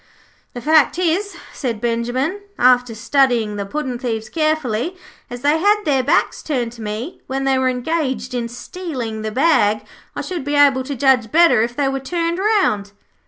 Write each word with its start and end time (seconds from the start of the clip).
'The 0.55 0.61
fact 0.61 0.97
is,' 0.97 1.35
said 1.53 1.79
Benjimen, 1.79 2.39
after 2.57 2.95
studying 2.95 3.55
the 3.55 3.67
puddin' 3.67 3.99
thieves 3.99 4.29
carefully, 4.29 4.97
'as 5.29 5.41
they 5.41 5.59
had 5.59 5.75
their 5.85 6.01
backs 6.01 6.41
turned 6.41 6.71
to 6.71 6.81
me 6.81 7.21
when 7.27 7.43
they 7.43 7.59
were 7.59 7.69
engaged 7.69 8.33
in 8.33 8.47
stealing 8.47 9.21
the 9.21 9.31
bag, 9.31 9.83
I 10.15 10.21
should 10.21 10.43
be 10.43 10.55
able 10.55 10.81
to 10.85 10.95
judge 10.95 11.31
better 11.31 11.61
if 11.61 11.75
they 11.75 11.87
were 11.87 11.99
turned 11.99 12.39
round.' 12.39 12.93